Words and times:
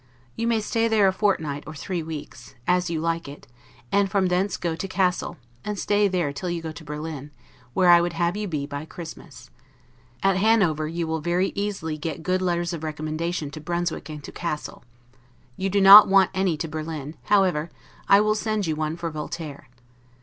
You 0.35 0.47
may 0.47 0.61
stay 0.61 0.87
there 0.87 1.07
a 1.07 1.13
fortnight 1.13 1.63
or 1.67 1.75
three 1.75 2.01
weeks, 2.01 2.55
as 2.65 2.89
you 2.89 2.99
like 2.99 3.27
it; 3.27 3.45
and 3.91 4.09
from 4.09 4.29
thence 4.29 4.57
go 4.57 4.75
to 4.75 4.87
Cassel, 4.87 5.37
and 5.63 5.77
stay 5.77 6.07
there 6.07 6.33
till 6.33 6.49
you 6.49 6.59
go 6.59 6.71
to 6.71 6.83
Berlin; 6.83 7.29
where 7.75 7.91
I 7.91 8.01
would 8.01 8.13
have 8.13 8.35
you 8.35 8.47
be 8.47 8.65
by 8.65 8.83
Christmas. 8.85 9.51
At 10.23 10.37
Hanover 10.37 10.87
you 10.87 11.05
will 11.05 11.21
very 11.21 11.49
easily 11.53 11.99
get 11.99 12.23
good 12.23 12.41
letters 12.41 12.73
of 12.73 12.83
recommendation 12.83 13.51
to 13.51 13.61
Brunswick 13.61 14.09
and 14.09 14.23
to 14.23 14.31
Cassel. 14.31 14.83
You 15.55 15.69
do 15.69 15.79
not 15.79 16.07
want 16.07 16.31
any 16.33 16.57
to 16.57 16.67
Berlin; 16.67 17.13
however, 17.25 17.69
I 18.09 18.21
will 18.21 18.33
send 18.33 18.65
you 18.65 18.75
one 18.75 18.97
for 18.97 19.11
Voltaire. 19.11 19.67